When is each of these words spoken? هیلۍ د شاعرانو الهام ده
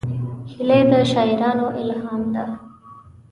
هیلۍ 0.53 0.81
د 0.91 0.93
شاعرانو 1.11 1.65
الهام 1.79 2.21
ده 2.33 2.45